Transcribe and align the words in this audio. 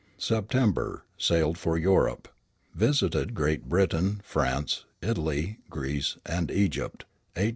September. 0.17 1.05
Sailed 1.15 1.59
for 1.59 1.77
Europe. 1.77 2.27
Visited 2.73 3.35
Great 3.35 3.69
Britain, 3.69 4.19
France, 4.23 4.85
Italy, 4.99 5.59
Greece, 5.69 6.17
and 6.25 6.49
Egypt, 6.49 7.05
1886 7.33 7.33
87. 7.35 7.49